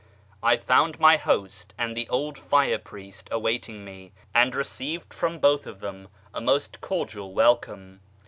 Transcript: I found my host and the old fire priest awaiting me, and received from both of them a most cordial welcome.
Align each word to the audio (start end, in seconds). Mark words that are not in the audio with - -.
I 0.41 0.57
found 0.57 0.99
my 0.99 1.17
host 1.17 1.75
and 1.77 1.95
the 1.95 2.09
old 2.09 2.35
fire 2.39 2.79
priest 2.79 3.27
awaiting 3.29 3.85
me, 3.85 4.13
and 4.33 4.55
received 4.55 5.13
from 5.13 5.37
both 5.37 5.67
of 5.67 5.79
them 5.79 6.07
a 6.33 6.41
most 6.41 6.81
cordial 6.81 7.33
welcome. 7.35 7.99